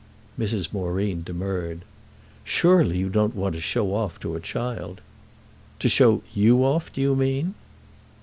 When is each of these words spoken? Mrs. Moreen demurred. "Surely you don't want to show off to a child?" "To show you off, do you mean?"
Mrs. 0.39 0.73
Moreen 0.73 1.21
demurred. 1.21 1.85
"Surely 2.43 2.97
you 2.97 3.07
don't 3.07 3.35
want 3.35 3.53
to 3.53 3.61
show 3.61 3.93
off 3.93 4.19
to 4.21 4.33
a 4.35 4.39
child?" 4.39 4.99
"To 5.77 5.87
show 5.87 6.23
you 6.33 6.65
off, 6.65 6.91
do 6.91 7.01
you 7.01 7.15
mean?" 7.15 7.53